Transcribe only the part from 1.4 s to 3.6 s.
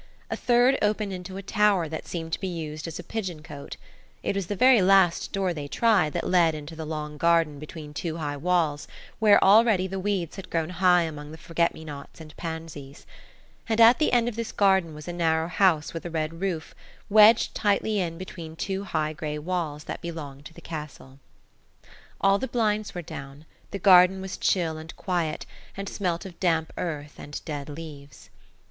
tower that seemed to be used as a pigeon